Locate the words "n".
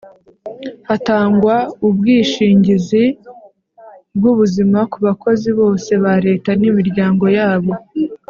6.59-6.61